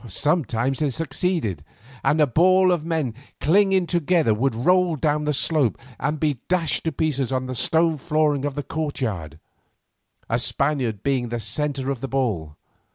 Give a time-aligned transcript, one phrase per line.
[0.07, 1.63] Sometimes they succeeded,
[2.03, 6.85] and a ball of men clinging together would roll down the slope and be dashed
[6.85, 9.37] to pieces on the stone flooring of the courtyard,
[10.27, 12.57] a Spaniard being in the centre of the ball.